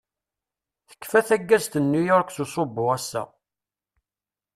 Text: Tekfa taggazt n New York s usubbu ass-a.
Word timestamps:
Tekfa 0.89 1.21
taggazt 1.27 1.73
n 1.81 1.85
New 1.91 2.05
York 2.11 2.29
s 2.31 2.37
usubbu 2.43 2.83
ass-a. 2.95 3.23